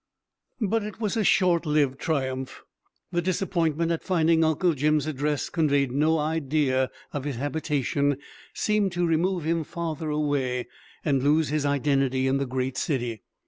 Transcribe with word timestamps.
But 0.61 0.81
it 0.81 0.99
was 0.99 1.15
a 1.15 1.23
short 1.23 1.63
lived 1.63 1.99
triumph. 1.99 2.63
The 3.11 3.21
disappointment 3.21 3.91
at 3.91 4.03
finding 4.03 4.43
Uncle 4.43 4.73
Jim's 4.73 5.05
address 5.05 5.47
conveyed 5.47 5.91
no 5.91 6.17
idea 6.17 6.89
of 7.13 7.23
his 7.23 7.35
habitation 7.35 8.17
seemed 8.51 8.93
to 8.93 9.05
remove 9.05 9.43
him 9.43 9.63
farther 9.63 10.09
away, 10.09 10.65
and 11.05 11.21
lose 11.21 11.49
his 11.49 11.67
identity 11.67 12.25
in 12.25 12.37
the 12.37 12.47
great 12.47 12.77
city. 12.77 13.21